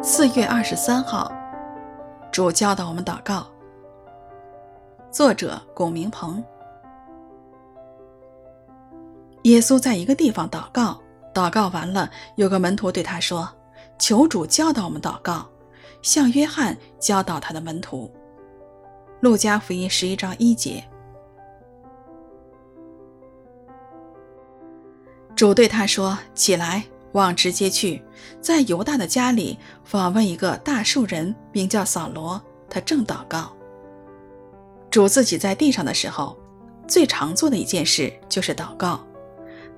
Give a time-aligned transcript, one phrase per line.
[0.00, 1.30] 四月二十三号，
[2.30, 3.44] 主教导我们祷告。
[5.10, 6.42] 作者龚明鹏。
[9.42, 11.02] 耶稣在一个地方祷告，
[11.34, 13.48] 祷告完了，有个门徒对他说
[13.98, 15.44] ：“求主教导我们祷告，
[16.00, 18.08] 像约翰教导他的门徒。”
[19.20, 20.82] 路加福音十一章一节。
[25.34, 28.02] 主对他说：“起来，往直接去，
[28.40, 33.52] 在犹大的家里访问一个大数人，名叫扫罗，他正祷告。”
[34.90, 36.36] 主自己在地上的时候，
[36.86, 39.04] 最常做的一件事就是祷告。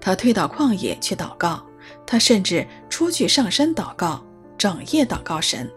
[0.00, 1.62] 他退到旷野去祷告，
[2.06, 4.24] 他甚至出去上山祷告，
[4.56, 5.70] 整夜祷告神。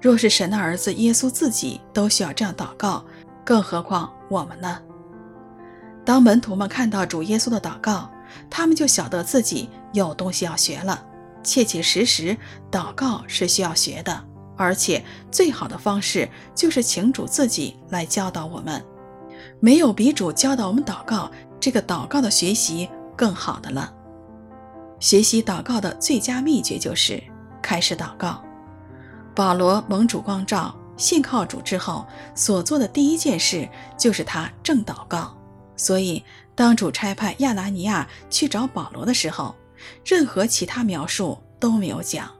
[0.00, 3.04] 若是神的儿子耶稣自己都需要这样祷告，
[3.44, 4.80] 更何况我们呢？
[6.04, 8.10] 当门徒们看到主耶稣的祷告，
[8.48, 11.06] 他们就晓得自己有东西要学了。
[11.42, 12.36] 切切实实，
[12.70, 14.24] 祷告是需要学的，
[14.56, 18.84] 而且最好的方式就是请主自己来教导我们。
[19.58, 23.92] 没有比主教导我们祷告这个祷告的学习更好的了。
[24.98, 27.22] 学习祷告的最佳秘诀就是
[27.62, 28.42] 开始祷告。
[29.34, 32.04] 保罗蒙主光照，信靠主之后
[32.34, 33.66] 所做的第一件事
[33.96, 35.34] 就是他正祷告。
[35.80, 36.22] 所以，
[36.54, 39.56] 当主差派亚拿尼亚去找保罗的时候，
[40.04, 42.30] 任何其他描述都没有讲，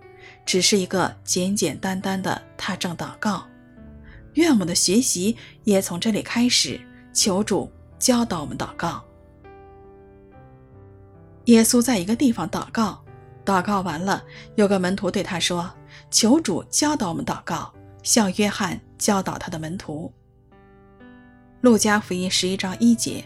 [0.45, 3.47] 只是一个简简单单的他正祷告。
[4.35, 6.79] 愿我们的学习也从这里开始，
[7.15, 9.03] 求主教导我们祷告。
[11.47, 13.03] 耶稣在一个地方祷告，
[13.43, 14.23] 祷告完了，
[14.57, 15.73] 有个门徒对他说
[16.13, 20.13] ：“求主教导我们祷告，像约翰教导他的门徒。”
[21.61, 23.23] 路加福音十一章一节。